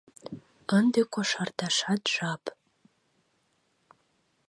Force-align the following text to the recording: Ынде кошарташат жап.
Ынде 0.77 1.01
кошарташат 1.13 2.03
жап. 2.13 2.43